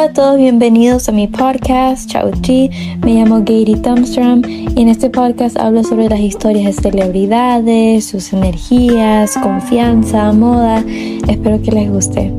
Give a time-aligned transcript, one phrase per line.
[0.00, 2.70] Hola a todos, bienvenidos a mi podcast Chao G.
[3.04, 8.32] Me llamo Gary Thumbstrom y en este podcast hablo sobre las historias de celebridades, sus
[8.32, 10.82] energías, confianza, moda.
[11.28, 12.32] Espero que les guste.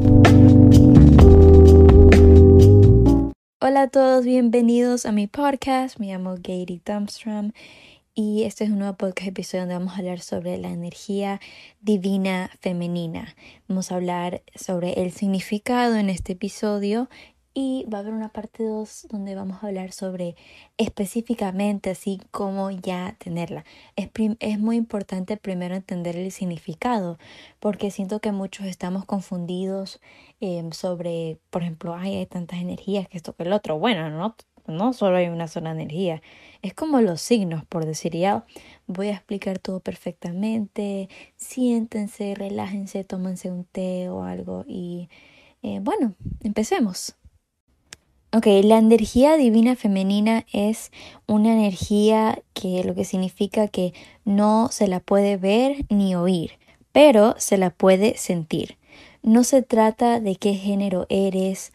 [3.61, 5.99] Hola a todos, bienvenidos a mi podcast.
[5.99, 7.51] Me llamo Gary Thumbstrom
[8.15, 11.39] y este es un nuevo podcast episodio donde vamos a hablar sobre la energía
[11.79, 13.35] divina femenina.
[13.67, 17.07] Vamos a hablar sobre el significado en este episodio
[17.53, 20.35] y va a haber una parte 2 donde vamos a hablar sobre
[20.77, 23.65] específicamente así como ya tenerla.
[23.95, 27.17] Es, muy importante primero entender el significado
[27.59, 29.99] porque siento que muchos estamos confundidos
[30.39, 33.77] em, sobre, por ejemplo, Ay, hay tantas energías que esto que el otro.
[33.79, 34.35] Bueno, no,
[34.67, 36.21] no solo hay una sola energía.
[36.61, 38.45] Es como los signos, por decir ya.
[38.87, 41.09] Voy a explicar todo perfectamente.
[41.35, 45.09] Siéntense, relájense, tómense un té o algo y
[45.63, 47.15] eh, bueno, empecemos.
[48.33, 50.93] Ok, la energía divina femenina es
[51.27, 53.93] una energía que lo que significa que
[54.23, 56.51] no se la puede ver ni oír,
[56.93, 58.77] pero se la puede sentir.
[59.21, 61.73] No se trata de qué género eres,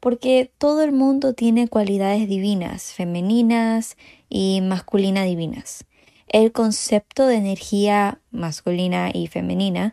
[0.00, 3.98] porque todo el mundo tiene cualidades divinas, femeninas
[4.30, 5.84] y masculinas divinas.
[6.26, 9.92] El concepto de energía masculina y femenina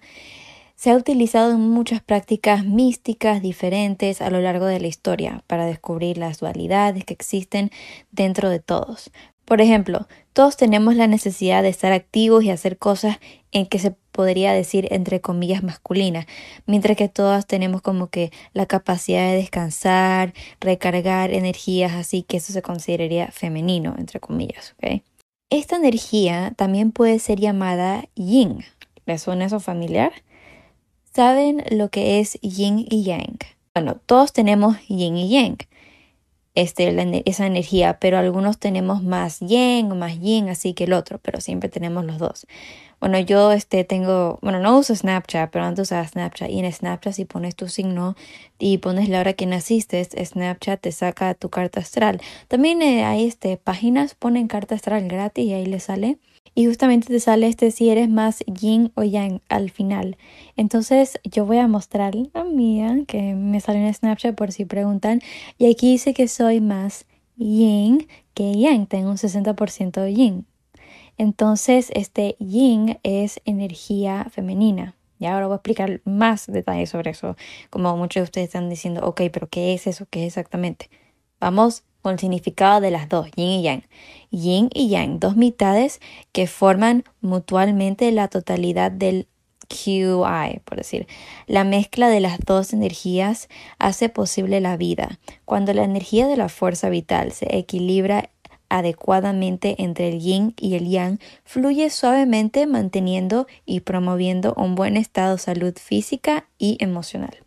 [0.76, 5.66] se ha utilizado en muchas prácticas místicas diferentes a lo largo de la historia para
[5.66, 7.72] descubrir las dualidades que existen
[8.12, 9.12] dentro de todos.
[9.46, 13.20] Por ejemplo, todos tenemos la necesidad de estar activos y hacer cosas
[13.52, 16.26] en que se podría decir entre comillas masculinas,
[16.66, 22.54] mientras que todas tenemos como que la capacidad de descansar, recargar energías, así que eso
[22.54, 24.76] se consideraría femenino, entre comillas.
[25.52, 28.66] Esta energía también puede ser llamada yin.
[29.06, 30.12] ¿Les suena eso familiar?
[31.16, 33.38] ¿Saben lo que es yin y yang?
[33.74, 35.56] Bueno, todos tenemos yin y yang,
[36.56, 36.94] este,
[37.24, 41.40] esa energía, pero algunos tenemos más yang o más yin así que el otro, pero
[41.40, 42.48] siempre tenemos los dos.
[43.00, 46.50] Bueno, yo este, tengo, bueno, no uso Snapchat, pero antes usaba Snapchat.
[46.50, 48.18] Y en Snapchat si pones tu signo
[48.60, 52.20] y pones la hora que naciste, Snapchat te saca tu carta astral.
[52.50, 56.18] También eh, hay este, páginas, ponen carta astral gratis y ahí le sale
[56.54, 60.18] y justamente te sale este si eres más yin o yang al final.
[60.56, 65.22] Entonces yo voy a mostrar la mía que me sale en Snapchat por si preguntan
[65.58, 70.46] y aquí dice que soy más yin que yang, tengo un 60% de yin.
[71.18, 74.96] Entonces este yin es energía femenina.
[75.18, 77.38] Y ahora voy a explicar más detalles sobre eso,
[77.70, 80.06] como muchos de ustedes están diciendo, ok, pero ¿qué es eso?
[80.10, 80.90] ¿Qué es exactamente?
[81.40, 83.84] Vamos con el significado de las dos, yin y yang.
[84.30, 86.00] Yin y yang, dos mitades
[86.34, 89.28] que forman mutuamente la totalidad del
[89.68, 91.08] QI, por decir.
[91.48, 93.50] La mezcla de las dos energías
[93.80, 95.18] hace posible la vida.
[95.46, 98.30] Cuando la energía de la fuerza vital se equilibra
[98.70, 105.38] adecuadamente entre el yin y el yang, fluye suavemente manteniendo y promoviendo un buen estado
[105.38, 107.45] de salud física y emocional.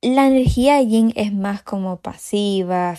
[0.00, 2.94] La energía yin es más como pasiva,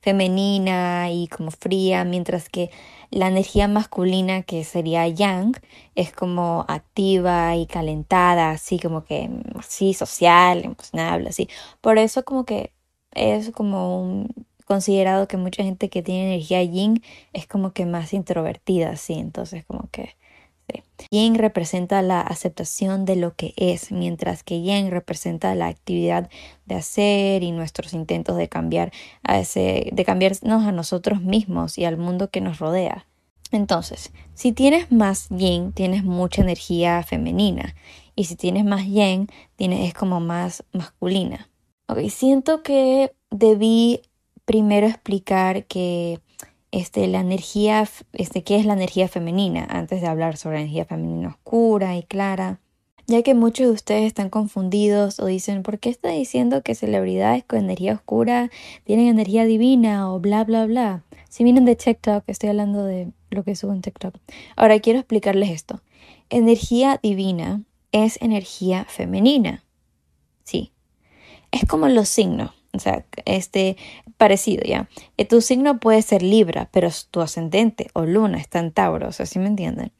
[0.00, 2.70] femenina y como fría, mientras que
[3.10, 5.52] la energía masculina, que sería yang,
[5.96, 9.28] es como activa y calentada, así como que
[9.66, 11.48] sí, social, emocional, así.
[11.80, 12.72] Por eso como que
[13.12, 14.28] es como un,
[14.64, 19.64] considerado que mucha gente que tiene energía yin es como que más introvertida, así, entonces
[19.64, 20.16] como que
[21.10, 26.28] Yin representa la aceptación de lo que es, mientras que Yang representa la actividad
[26.66, 28.92] de hacer y nuestros intentos de cambiar
[29.22, 33.06] a ese, de cambiarnos a nosotros mismos y al mundo que nos rodea.
[33.50, 37.74] Entonces, si tienes más yin, tienes mucha energía femenina.
[38.14, 41.48] Y si tienes más yang, tienes, es como más masculina.
[41.86, 44.02] Ok, siento que debí
[44.44, 46.20] primero explicar que
[46.70, 51.28] este, la energía, este, qué es la energía femenina, antes de hablar sobre energía femenina
[51.28, 52.60] oscura y clara,
[53.06, 57.42] ya que muchos de ustedes están confundidos o dicen, ¿por qué está diciendo que celebridades
[57.42, 58.50] con energía oscura
[58.84, 61.04] tienen energía divina o bla, bla, bla?
[61.30, 64.14] Si vienen de TikTok, estoy hablando de lo que subo en TikTok.
[64.56, 65.80] Ahora quiero explicarles esto.
[66.28, 67.62] Energía divina
[67.92, 69.64] es energía femenina.
[70.44, 70.72] Sí.
[71.50, 72.50] Es como los signos.
[72.74, 73.78] O sea, este
[74.18, 74.88] parecido ya.
[75.16, 79.12] Eh, tu signo puede ser Libra, pero tu ascendente o luna está en Tauro, o
[79.12, 79.92] sea, ¿sí me entienden?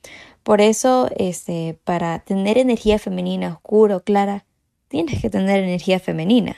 [0.43, 4.45] Por eso, este, para tener energía femenina oscura o clara,
[4.89, 6.57] tienes que tener energía femenina.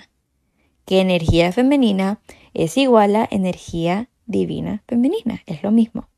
[0.85, 2.21] Que energía femenina
[2.55, 6.09] es igual a energía divina femenina, es lo mismo.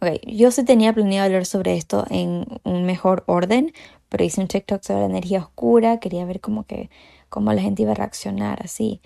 [0.00, 3.72] Ok, yo sí tenía planeado hablar sobre esto en un mejor orden,
[4.08, 6.90] pero hice un TikTok sobre la energía oscura, quería ver cómo que
[7.32, 9.00] cómo la gente iba a reaccionar así.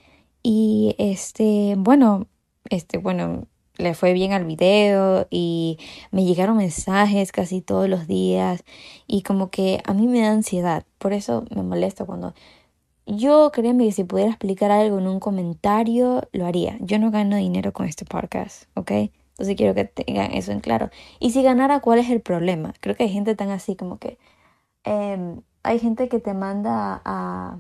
[0.48, 2.28] Y este, bueno,
[2.70, 3.48] este, bueno,
[3.78, 5.76] le fue bien al video y
[6.12, 8.62] me llegaron mensajes casi todos los días
[9.08, 12.32] y como que a mí me da ansiedad, por eso me molesta cuando
[13.06, 16.76] yo créeme que si pudiera explicar algo en un comentario lo haría.
[16.78, 18.92] Yo no gano dinero con este podcast, ¿ok?
[19.30, 20.90] Entonces quiero que tengan eso en claro.
[21.18, 22.72] Y si ganara, ¿cuál es el problema?
[22.78, 24.16] Creo que hay gente tan así como que
[24.84, 27.58] em, hay gente que te manda a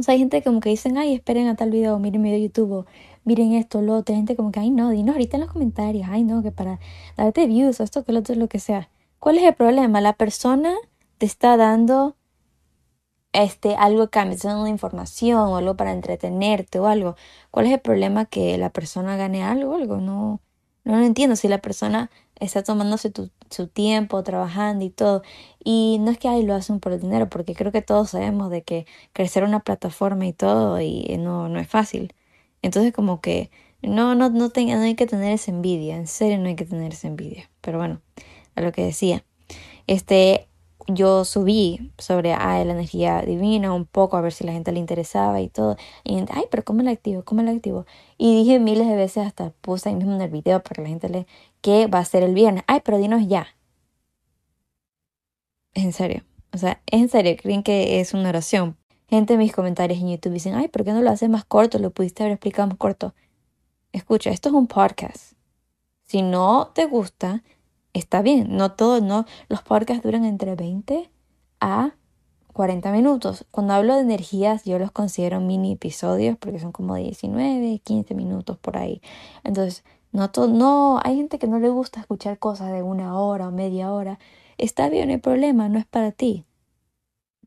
[0.00, 2.40] o sea, hay gente como que dicen, ay, esperen a tal video, miren mi video
[2.40, 2.86] de YouTube,
[3.24, 4.14] miren esto, lo otro.
[4.14, 6.80] Hay gente como que, ay, no, dinos ahorita en los comentarios, ay, no, que para
[7.16, 8.88] darte views o esto, que lo otro, lo que sea.
[9.18, 10.00] ¿Cuál es el problema?
[10.00, 10.74] La persona
[11.18, 12.16] te está dando
[13.32, 17.16] este, algo que dando una información o algo para entretenerte o algo.
[17.50, 19.98] ¿Cuál es el problema que la persona gane algo algo?
[19.98, 20.40] No,
[20.96, 21.36] no entiendo.
[21.36, 23.12] Si la persona está tomándose
[23.50, 25.22] su tiempo, trabajando y todo.
[25.62, 28.50] Y no es que ahí lo hacen por el dinero, porque creo que todos sabemos
[28.50, 32.14] de que crecer una plataforma y todo y no, no es fácil.
[32.62, 33.50] Entonces como que
[33.82, 36.66] no, no, no, tenga, no hay que tener esa envidia, en serio no hay que
[36.66, 37.50] tener esa envidia.
[37.60, 38.00] Pero bueno,
[38.54, 39.24] a lo que decía.
[39.86, 40.48] Este,
[40.94, 44.78] yo subí sobre ah, la energía divina un poco a ver si la gente le
[44.78, 45.76] interesaba y todo.
[46.04, 47.24] Y ay, pero ¿cómo la activo?
[47.24, 47.86] ¿Cómo la activo?
[48.18, 50.88] Y dije miles de veces, hasta puse ahí mismo en el video para que la
[50.88, 51.26] gente le
[51.60, 52.64] que va a ser el viernes.
[52.66, 53.48] Ay, pero dinos ya.
[55.74, 56.24] En serio.
[56.52, 57.36] O sea, en serio.
[57.40, 58.76] Creen que es una oración.
[59.08, 61.78] Gente en mis comentarios en YouTube dicen, ay, ¿por qué no lo haces más corto?
[61.78, 63.14] Lo pudiste haber explicado más corto.
[63.92, 65.32] Escucha, esto es un podcast.
[66.04, 67.42] Si no te gusta,
[67.92, 68.56] está bien.
[68.56, 69.26] No todo, no.
[69.48, 71.10] Los podcasts duran entre 20
[71.60, 71.94] a
[72.52, 73.46] 40 minutos.
[73.50, 78.58] Cuando hablo de energías, yo los considero mini episodios porque son como 19, 15 minutos
[78.58, 79.00] por ahí.
[79.44, 83.48] Entonces, no, todo, no, hay gente que no le gusta escuchar cosas de una hora
[83.48, 84.18] o media hora.
[84.58, 86.44] Está bien, no hay problema, no es para ti.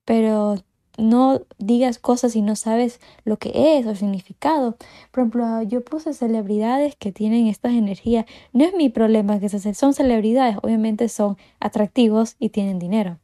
[0.05, 0.55] Pero
[0.97, 4.77] no digas cosas si no sabes lo que es o significado.
[5.11, 8.25] Por ejemplo, yo puse celebridades que tienen estas energías.
[8.51, 13.19] No es mi problema que son celebridades, obviamente son atractivos y tienen dinero.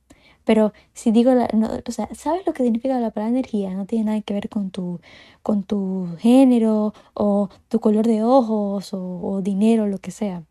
[0.46, 3.72] Pero si digo, o sea, ¿sabes lo que significa la palabra energía?
[3.76, 5.00] No tiene nada que ver con tu,
[5.44, 10.44] con tu género o tu color de ojos o, o dinero, lo que sea.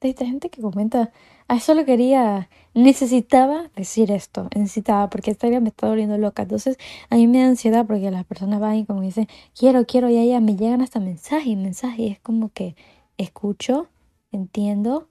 [0.00, 1.12] Hay gente que comenta,
[1.50, 6.44] a eso lo quería, necesitaba decir esto, necesitaba, porque esta vida me está volviendo loca.
[6.44, 9.26] Entonces, a mí me da ansiedad porque las personas van y como dicen,
[9.58, 12.76] quiero, quiero, y allá me llegan hasta mensajes mensajes, y es como que
[13.18, 13.88] escucho,
[14.30, 15.08] entiendo,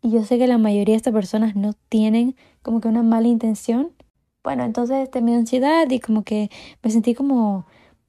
[0.00, 3.28] y yo sé que la mayoría de estas personas no tienen como que una mala
[3.28, 3.92] intención.
[4.42, 6.50] Bueno, entonces este, me dio ansiedad y como que
[6.82, 7.66] me sentí como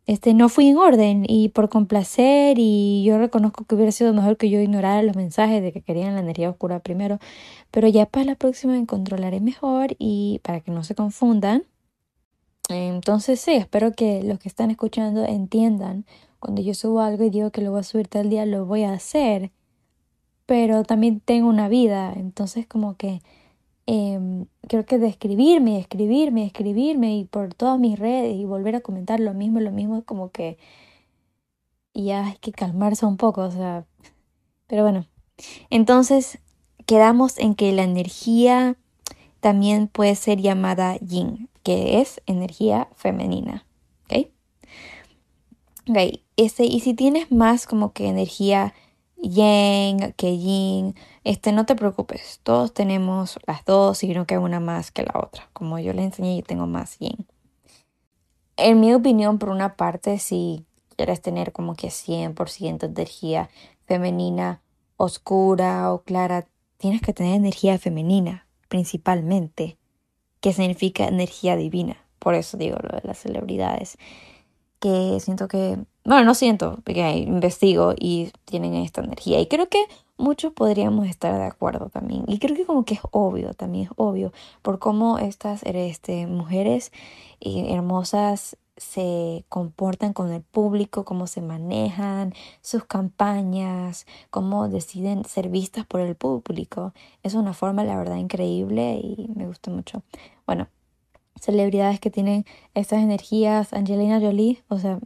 [0.08, 4.38] este, no fui en orden y por complacer y yo reconozco que hubiera sido mejor
[4.38, 7.20] que yo ignorara los mensajes de que querían la energía oscura primero,
[7.72, 11.64] pero ya para la próxima me controlaré mejor y para que no se confundan.
[12.70, 16.06] Entonces sí, espero que los que están escuchando entiendan
[16.40, 18.84] cuando yo subo algo y digo que lo voy a subir tal día, lo voy
[18.84, 19.52] a hacer,
[20.46, 23.22] pero también tengo una vida, entonces como que
[23.88, 28.82] eh, creo que de escribirme, escribirme, escribirme y por todas mis redes y volver a
[28.82, 30.58] comentar lo mismo, lo mismo, es como que
[31.94, 33.86] ya hay que calmarse un poco, o sea,
[34.68, 35.06] pero bueno,
[35.70, 36.40] entonces
[36.86, 38.78] quedamos en que la energía
[39.40, 43.66] también puede ser llamada yin, que es energía femenina,
[44.06, 44.28] ¿ok?
[45.90, 45.98] Ok,
[46.38, 48.74] este, y si tienes más como que energía
[49.22, 54.60] yang que yin, este, no te preocupes, todos tenemos las dos y no que una
[54.60, 55.50] más que la otra.
[55.54, 57.28] Como yo le enseñé, yo tengo más yin.
[58.58, 63.50] En mi opinión, por una parte, si quieres tener como que 100% energía
[63.86, 64.62] femenina,
[64.98, 66.48] oscura o clara,
[66.78, 69.78] tienes que tener energía femenina, principalmente,
[70.42, 71.98] que significa energía divina.
[72.20, 73.98] Por eso digo lo de las celebridades,
[74.80, 79.40] que siento que, bueno, no siento, porque investigo y tienen esta energía.
[79.40, 79.84] Y creo que
[80.18, 82.24] muchos podríamos estar de acuerdo también.
[82.28, 84.32] Y creo que como que es obvio, también es obvio,
[84.62, 86.92] por cómo estas este, mujeres
[87.40, 95.50] eh, hermosas se comportan con el público, cómo se manejan, sus campañas, cómo deciden ser
[95.50, 96.94] vistas por el público.
[97.22, 100.02] Es una forma, la verdad, increíble y me gusta mucho.
[100.48, 100.68] Bueno,
[101.40, 105.00] celebridades que tienen estas energías, Angelina Jolie, o sea,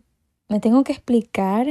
[0.50, 1.68] me tengo que explicar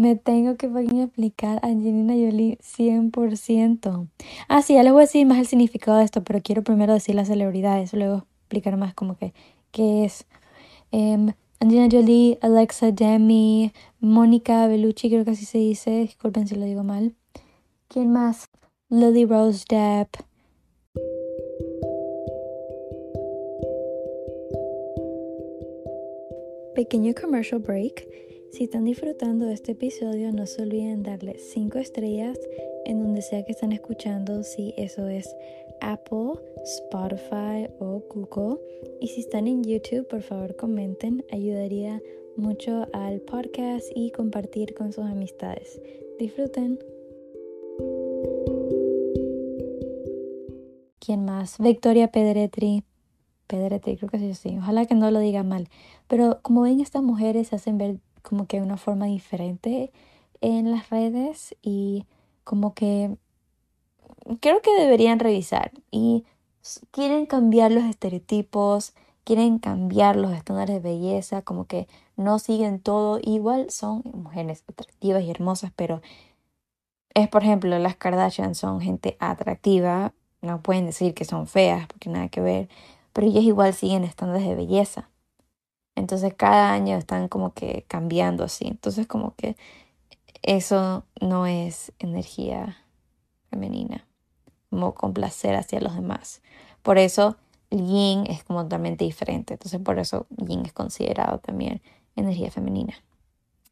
[0.00, 4.08] me tengo que explicar a Angelina Jolie 100%.
[4.48, 6.94] Ah, sí, ya les voy a decir más el significado de esto, pero quiero primero
[6.94, 9.34] decir las celebridades, luego explicar más como que
[9.72, 10.26] qué es.
[10.90, 16.64] Um, Angelina Jolie, Alexa Demi, Mónica Bellucci, creo que así se dice, disculpen si lo
[16.64, 17.14] digo mal.
[17.88, 18.48] ¿Quién más?
[18.88, 20.29] Lily Rose Depp.
[26.74, 28.06] Pequeño commercial break
[28.52, 32.38] Si están disfrutando de este episodio, no se olviden darle 5 estrellas
[32.84, 35.34] en donde sea que están escuchando, si eso es
[35.80, 36.34] Apple,
[36.64, 38.60] Spotify o Google.
[39.00, 42.00] Y si están en YouTube, por favor comenten, ayudaría
[42.36, 45.80] mucho al podcast y compartir con sus amistades.
[46.18, 46.78] Disfruten.
[51.00, 51.58] ¿Quién más?
[51.58, 52.84] Victoria Pedretri.
[53.50, 54.56] Pedretri, creo que sí.
[54.58, 55.68] Ojalá que no lo diga mal.
[56.06, 59.92] Pero como ven, estas mujeres se hacen ver como que de una forma diferente
[60.40, 62.06] en las redes y
[62.44, 63.16] como que
[64.40, 66.24] creo que deberían revisar y
[66.90, 73.18] quieren cambiar los estereotipos, quieren cambiar los estándares de belleza, como que no siguen todo,
[73.22, 76.02] igual son mujeres atractivas y hermosas, pero
[77.14, 82.08] es por ejemplo las Kardashian son gente atractiva, no pueden decir que son feas porque
[82.08, 82.68] nada que ver,
[83.12, 85.10] pero ellas igual siguen estándares de belleza.
[85.94, 88.66] Entonces cada año están como que cambiando así.
[88.66, 89.56] Entonces como que
[90.42, 92.78] eso no es energía
[93.50, 94.06] femenina,
[94.70, 96.42] como complacer hacia los demás.
[96.82, 97.36] Por eso
[97.70, 99.54] yin es como totalmente diferente.
[99.54, 101.82] Entonces por eso yin es considerado también
[102.16, 102.94] energía femenina.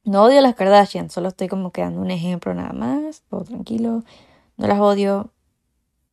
[0.04, 3.44] No odio a las Kardashian, solo estoy como que dando un ejemplo nada más, todo
[3.44, 4.04] tranquilo.
[4.56, 5.32] No las odio.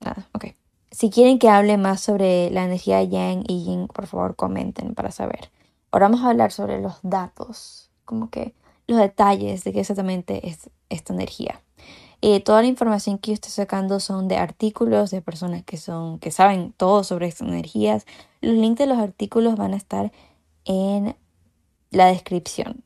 [0.02, 0.48] Nada, ok.
[0.92, 5.12] Si quieren que hable más sobre la energía yang y yin, por favor comenten para
[5.12, 5.52] saber.
[5.92, 8.54] Ahora vamos a hablar sobre los datos, como que
[8.88, 11.62] los detalles de qué exactamente es esta energía.
[12.22, 16.20] Eh, toda la información que yo estoy sacando son de artículos de personas que son
[16.20, 18.06] que saben todo sobre estas energías.
[18.42, 20.12] Los links de los artículos van a estar
[20.66, 21.16] en
[21.92, 22.84] la descripción.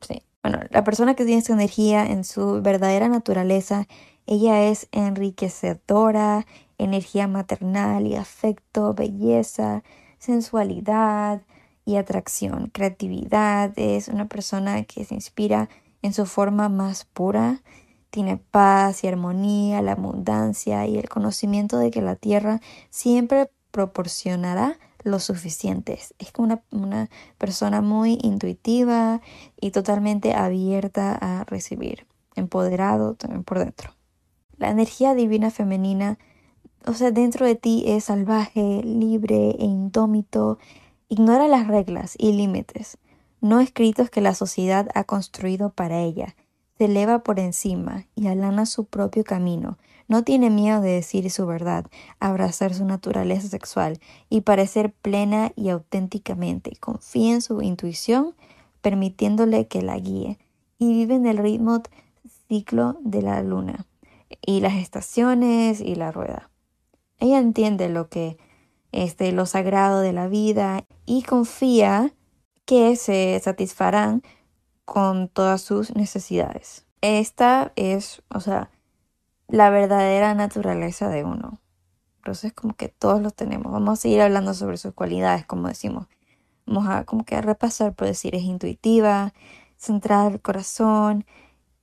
[0.00, 0.22] Sí.
[0.42, 3.88] Bueno, la persona que tiene esta energía en su verdadera naturaleza,
[4.26, 6.46] ella es enriquecedora,
[6.78, 9.82] energía maternal y afecto, belleza,
[10.18, 11.42] sensualidad
[11.84, 13.72] y atracción, creatividad.
[13.76, 15.68] Es una persona que se inspira
[16.02, 17.60] en su forma más pura
[18.10, 24.78] tiene paz y armonía, la abundancia y el conocimiento de que la tierra siempre proporcionará
[25.02, 25.98] lo suficiente.
[26.18, 29.20] Es una, una persona muy intuitiva
[29.60, 33.92] y totalmente abierta a recibir, empoderado también por dentro.
[34.56, 36.18] La energía divina femenina,
[36.88, 40.58] o sea, dentro de ti es salvaje, libre e indómito,
[41.08, 42.98] ignora las reglas y límites
[43.40, 46.34] no escritos que la sociedad ha construido para ella
[46.76, 49.78] se eleva por encima y alana su propio camino.
[50.06, 51.86] No tiene miedo de decir su verdad,
[52.20, 53.98] abrazar su naturaleza sexual
[54.30, 56.76] y parecer plena y auténticamente.
[56.78, 58.34] Confía en su intuición,
[58.80, 60.38] permitiéndole que la guíe.
[60.78, 61.82] Y vive en el ritmo
[62.46, 63.86] ciclo de la luna
[64.40, 66.48] y las estaciones y la rueda.
[67.18, 68.38] Ella entiende lo que
[68.92, 72.14] este lo sagrado de la vida y confía
[72.64, 74.22] que se satisfarán
[74.84, 76.86] con todas sus necesidades.
[77.00, 78.70] Esta es, o sea,
[79.48, 81.60] la verdadera naturaleza de uno.
[82.18, 83.72] Entonces, como que todos lo tenemos.
[83.72, 86.06] Vamos a seguir hablando sobre sus cualidades, como decimos.
[86.66, 89.32] Vamos a como que a repasar por decir, es intuitiva,
[89.76, 91.24] centrada al corazón,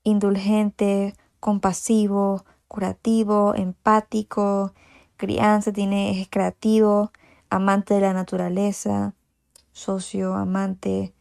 [0.03, 4.73] indulgente, compasivo, curativo, empático,
[5.17, 7.11] crianza, tiene, es creativo,
[7.49, 9.13] amante de la naturaleza,
[9.71, 11.13] socio, amante,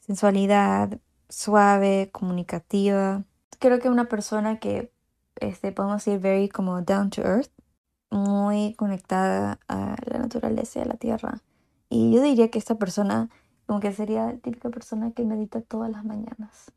[0.00, 0.98] sensualidad,
[1.28, 3.24] suave, comunicativa.
[3.58, 4.92] Creo que una persona que
[5.36, 7.50] este, podemos decir very como down to earth,
[8.10, 11.40] muy conectada a la naturaleza y a la tierra.
[11.88, 13.30] Y yo diría que esta persona
[13.66, 16.70] como que sería la típica persona que medita todas las mañanas.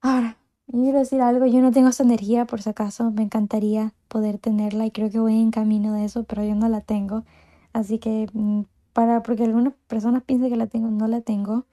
[0.00, 0.36] Ahora,
[0.68, 4.38] yo quiero decir algo, yo no tengo esa energía por si acaso, me encantaría poder
[4.38, 7.24] tenerla y creo que voy en camino de eso, pero yo no la tengo.
[7.72, 11.66] Así que mm, para porque algunas personas piensan que la tengo, no la tengo.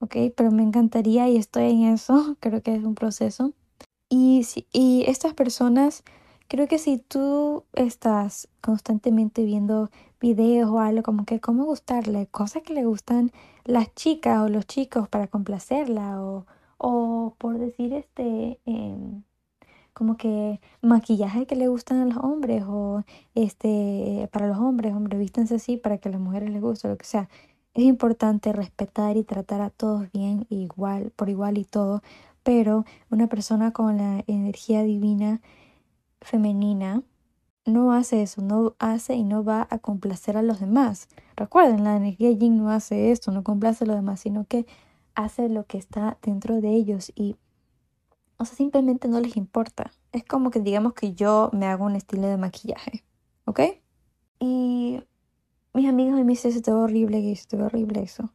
[0.00, 0.16] ¿ok?
[0.36, 3.52] Pero me encantaría y estoy en eso, creo que es un proceso.
[4.08, 6.04] Y, y estas personas,
[6.48, 12.62] creo que si tú estás constantemente viendo videos o algo como que cómo gustarle, cosas
[12.62, 13.32] que le gustan
[13.64, 16.46] las chicas o los chicos para complacerla o,
[16.84, 18.60] o por decir este...
[18.66, 19.22] Em,
[19.94, 23.04] como que maquillaje que le gustan a los hombres o
[23.36, 26.96] este para los hombres, hombres vístense así para que a las mujeres les guste, lo
[26.98, 27.28] que sea.
[27.74, 32.02] Es importante respetar y tratar a todos bien, igual, por igual y todo,
[32.42, 35.40] pero una persona con la energía divina
[36.20, 37.02] femenina
[37.66, 41.08] no hace eso, no hace y no va a complacer a los demás.
[41.36, 44.66] Recuerden, la energía yin no hace esto, no complace a los demás, sino que
[45.14, 47.36] hace lo que está dentro de ellos y,
[48.36, 49.92] o sea, simplemente no les importa.
[50.12, 53.04] Es como que digamos que yo me hago un estilo de maquillaje,
[53.44, 53.60] ¿ok?
[54.40, 55.02] Y
[55.72, 58.30] mis amigas me dicen, ve horrible, ve horrible eso.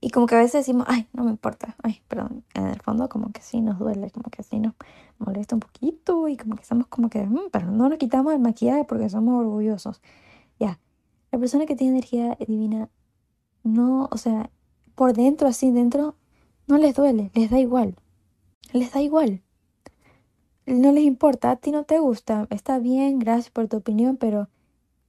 [0.00, 3.08] Y como que a veces decimos, ay, no me importa, ay, perdón, en el fondo
[3.08, 4.74] como que sí nos duele, como que sí nos
[5.18, 8.40] molesta un poquito y como que estamos como que, mm, pero no nos quitamos el
[8.40, 10.02] maquillaje porque somos orgullosos.
[10.58, 10.78] Ya,
[11.32, 12.90] la persona que tiene energía divina,
[13.64, 14.50] no, o sea,
[14.96, 16.16] por dentro, así dentro,
[16.66, 17.94] no les duele, les da igual,
[18.72, 19.42] les da igual
[20.66, 24.48] no les importa, a ti no te gusta, está bien, gracias por tu opinión, pero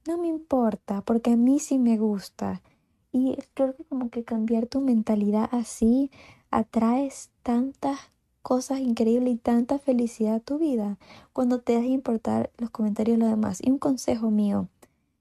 [0.06, 2.62] no me importa, porque a mí sí me gusta.
[3.10, 6.10] Y creo que como que cambiar tu mentalidad así
[6.50, 7.98] atraes tantas
[8.42, 10.98] cosas increíbles y tanta felicidad a tu vida
[11.32, 13.60] cuando te dejas importar los comentarios de los demás.
[13.60, 14.68] Y un consejo mío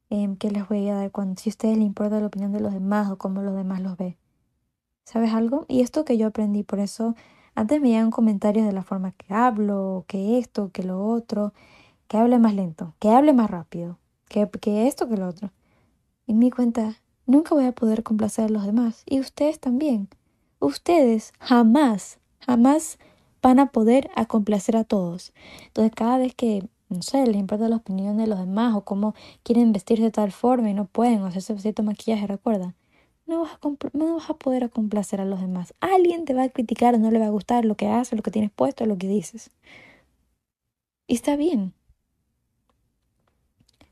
[0.10, 2.60] em, que les voy a dar cuando si a ustedes les importa la opinión de
[2.60, 4.18] los demás o cómo los demás los ve.
[5.08, 5.64] ¿Sabes algo?
[5.70, 7.16] Y esto que yo aprendí, por eso
[7.56, 11.54] antes me llegan comentarios de la forma que hablo, que esto, que lo otro,
[12.10, 15.52] que hable más lento, que hable más rápido, que, que esto, que lo otro.
[16.26, 19.04] Y me di cuenta, nunca voy a poder complacer a los demás.
[19.06, 20.10] Y ustedes también.
[20.60, 23.00] Ustedes jamás, jamás
[23.42, 25.32] van a poder a complacer a todos.
[25.68, 29.16] Entonces cada vez que, no sé, les importa la opinión de los demás o cómo
[29.44, 32.76] quieren vestirse de tal forma y no pueden o hacerse cierto maquillaje, recuerda,
[33.28, 33.60] no vas, a
[33.94, 35.74] no vas a poder complacer a los demás.
[35.82, 38.32] Alguien te va a criticar, no le va a gustar lo que haces, lo que
[38.32, 39.52] tienes puesto, lo que dices.
[41.08, 41.74] Y está bien.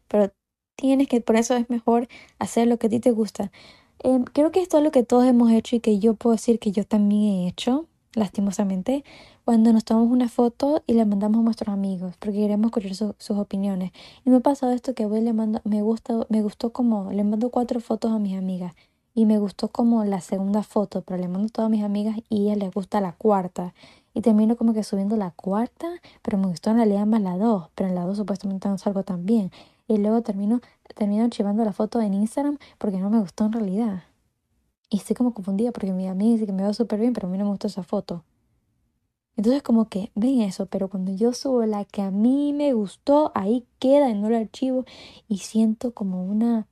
[0.08, 0.32] Pero
[0.76, 2.08] tienes que, por eso es mejor
[2.40, 3.52] hacer lo que a ti te gusta.
[4.00, 6.60] Em, creo que esto es lo que todos hemos hecho y que yo puedo decir
[6.60, 9.04] que yo también he hecho, lastimosamente,
[9.46, 13.38] cuando nos tomamos una foto y la mandamos a nuestros amigos, porque queremos escuchar sus
[13.38, 13.92] opiniones.
[14.26, 17.24] Y me ha pasado esto que voy le mando, me gusta, me gustó como, le
[17.24, 18.76] mando cuatro fotos a mis amigas
[19.16, 22.36] y me gustó como la segunda foto, pero le mando a todas mis amigas y
[22.36, 23.74] a ellas les gusta la cuarta.
[24.14, 25.88] Y termino como que subiendo la cuarta,
[26.22, 29.04] pero me gustó en realidad más la dos, pero en la dos supuestamente no salgo
[29.04, 29.52] tan bien.
[29.88, 30.60] Y luego termino,
[30.96, 34.04] termino archivando la foto en Instagram porque no me gustó en realidad.
[34.90, 37.32] Y estoy como confundida porque mi amiga dice que me veo súper bien, pero a
[37.32, 38.24] mí no me gustó esa foto.
[39.38, 43.32] Entonces como que ven eso, pero cuando yo subo la que a mí me gustó,
[43.34, 44.86] ahí queda y no archivo
[45.30, 46.68] y siento como una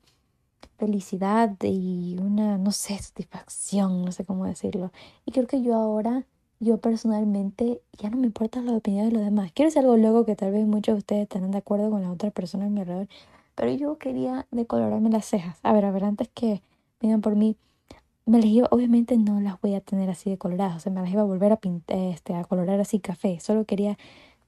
[0.83, 4.91] felicidad y una, no sé, satisfacción, no sé cómo decirlo.
[5.25, 6.25] Y creo que yo ahora,
[6.59, 9.51] yo personalmente, ya no me importa la opinión de los demás.
[9.53, 12.11] Quiero decir algo luego que tal vez muchos de ustedes estarán de acuerdo con las
[12.11, 13.07] otras personas a mi alrededor,
[13.55, 15.57] pero yo quería decolorarme las cejas.
[15.63, 16.61] A ver, a ver, antes que
[17.01, 17.55] vengan por mí,
[18.25, 21.11] me las iba, obviamente no las voy a tener así decoloradas, o sea, me las
[21.11, 23.39] iba a volver a pintar, este, a colorar así café.
[23.39, 23.97] Solo quería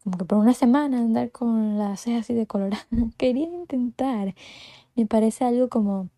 [0.03, 2.85] como que por una semana andar con las cejas así decoloradas.
[3.17, 4.35] quería intentar.
[4.95, 6.09] Me parece algo como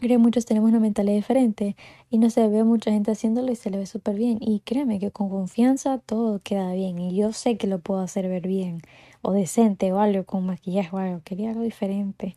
[0.00, 1.74] Creo que muchos tenemos una mentalidad diferente
[2.08, 4.38] y no se ve mucha gente haciéndolo y se le ve súper bien.
[4.40, 8.28] Y créeme que con confianza todo queda bien y yo sé que lo puedo hacer
[8.28, 8.80] ver bien
[9.22, 11.20] o decente o algo con maquillaje o algo.
[11.24, 12.36] Quería algo diferente.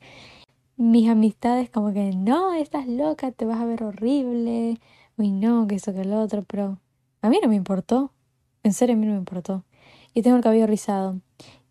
[0.78, 4.80] Mis amistades como que no, estás loca, te vas a ver horrible.
[5.18, 6.80] Uy, no, que eso que lo otro, pero
[7.22, 8.12] a mí no me importó.
[8.64, 9.66] En serio, a mí no me importó.
[10.16, 11.20] Y tengo el cabello rizado.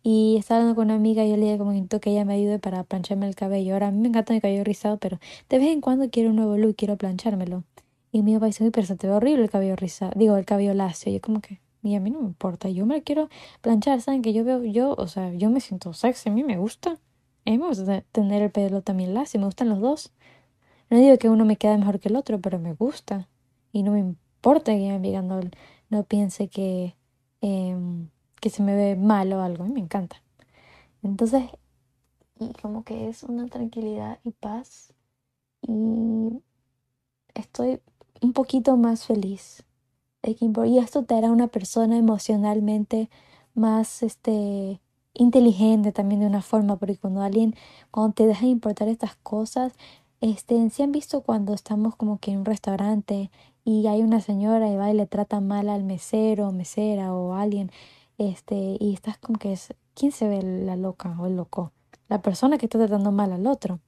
[0.03, 2.57] Y estaba hablando con una amiga y yo le dije como que ella me ayude
[2.59, 3.73] para plancharme el cabello.
[3.73, 6.37] Ahora a mí me encanta mi cabello rizado, pero de vez en cuando quiero un
[6.37, 7.63] nuevo look, quiero planchármelo.
[8.11, 10.11] Y mi papá dice, uy, pero se te ve horrible el cabello rizado.
[10.15, 11.11] Digo, el cabello lacio.
[11.11, 13.29] Y yo como que, y a mí no me importa, yo me lo quiero
[13.61, 14.21] planchar, ¿saben?
[14.21, 16.91] Que yo veo, yo, o sea, yo me siento sexy, a mí me gusta.
[17.45, 20.11] A mí me gusta tener el pelo también lacio, me gustan los dos.
[20.89, 23.29] No digo que uno me quede mejor que el otro, pero me gusta.
[23.71, 25.39] Y no me importa que mi amiga no,
[25.89, 26.95] no piense que...
[27.41, 27.75] Eh,
[28.41, 29.63] que se me ve mal o algo.
[29.63, 30.21] Mí me encanta.
[31.03, 31.43] Entonces,
[32.39, 34.93] y como que es una tranquilidad y paz.
[35.61, 36.41] Y
[37.35, 37.79] estoy
[38.21, 39.63] un poquito más feliz.
[40.23, 43.09] Y esto te hará una persona emocionalmente
[43.53, 44.79] más este,
[45.13, 47.55] inteligente también de una forma, porque cuando alguien,
[47.89, 49.73] cuando te deja de importar estas cosas,
[50.21, 53.31] este, si han visto cuando estamos como que en un restaurante
[53.65, 57.71] y hay una señora y va y le trata mal al mesero mesera o alguien
[58.29, 61.71] este, y estás como que es, ¿quién se ve la loca o el loco?
[62.07, 63.79] La persona que está tratando mal al otro.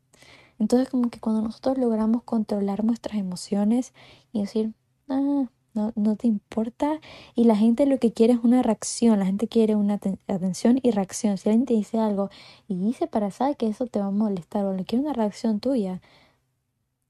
[0.58, 3.94] Entonces como que cuando nosotros logramos controlar nuestras emociones
[4.32, 4.74] y decir,
[5.08, 7.00] ah, no, no te importa.
[7.36, 10.90] Y la gente lo que quiere es una reacción, la gente quiere una atención y
[10.90, 11.38] reacción.
[11.38, 12.30] Si alguien te dice algo
[12.68, 15.60] y dice para saber que eso te va a molestar o le quiere una reacción
[15.60, 16.02] tuya,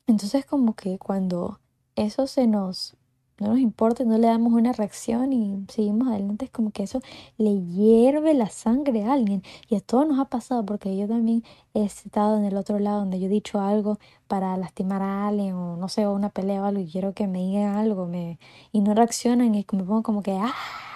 [0.08, 1.62] entonces como que cuando
[1.96, 2.98] eso se nos
[3.40, 7.02] no nos importa, no le damos una reacción y seguimos adelante, es como que eso
[7.38, 9.44] le hierve la sangre a alguien.
[9.68, 11.44] Y a todos nos ha pasado porque yo también
[11.74, 15.56] he estado en el otro lado donde yo he dicho algo para lastimar a alguien
[15.56, 18.40] o no sé, o una pelea o algo y quiero que me digan algo me,
[18.72, 20.54] y no reaccionan y me pongo como que, ah,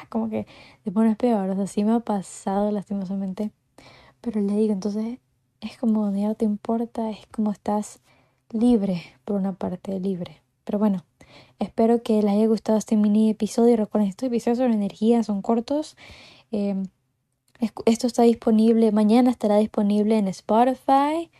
[0.10, 0.48] como que
[0.84, 1.50] te pones peor.
[1.50, 3.52] O sea, sí me ha pasado lastimosamente.
[4.22, 5.20] Pero le digo, entonces
[5.62, 8.02] es como ya no te importa, es como estás
[8.52, 10.42] libre, por una parte, libre.
[10.64, 11.04] Pero bueno,
[11.60, 13.76] Espero que les haya gustado este mini episodio.
[13.78, 15.98] Recuerden, estos episodios sobre energía son cortos.
[16.52, 16.88] Em,
[17.86, 21.32] esto está disponible, mañana estará disponible en Spotify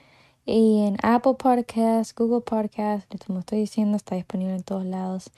[0.46, 3.08] y en Apple Podcasts, Google Podcasts.
[3.26, 5.32] Como estoy diciendo, está disponible en todos lados.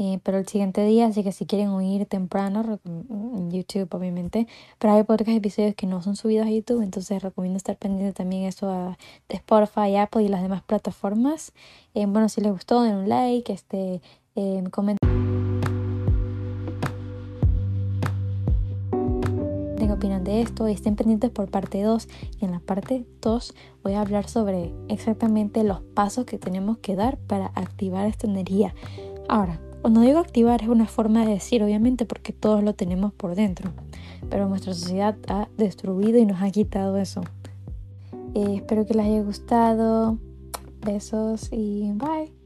[0.00, 4.46] Eh, pero el siguiente día, así que si quieren oír temprano, en YouTube obviamente,
[4.78, 8.44] pero hay podcast episodios que no son subidos a YouTube, entonces recomiendo estar pendiente también
[8.44, 8.96] eso a,
[9.28, 11.52] de Spotify, Apple y las demás plataformas.
[11.94, 14.00] Eh, bueno, si les gustó, den un like, este,
[14.36, 14.98] eh, comenten.
[19.86, 22.08] qué opinan de esto y estén pendientes por parte 2
[22.40, 26.94] y en la parte 2 voy a hablar sobre exactamente los pasos que tenemos que
[26.94, 28.74] dar para activar esta energía.
[29.28, 33.34] Ahora, cuando digo activar es una forma de decir, obviamente, porque todos lo tenemos por
[33.34, 33.70] dentro,
[34.28, 37.22] pero nuestra sociedad ha destruido y nos ha quitado eso.
[38.34, 40.18] Eh, espero que les haya gustado.
[40.84, 42.37] Besos y bye.